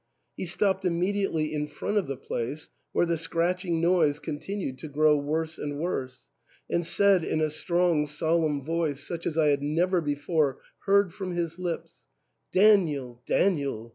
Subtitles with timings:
[0.35, 5.15] He stopped immediately in front of the place, where the scratching noise continued to grow
[5.15, 6.23] worse and worse,
[6.67, 11.35] and said in a strong solemn voice, such as I had never before heard from
[11.35, 12.07] his lips,
[12.51, 13.89] "Daniel, Daniel!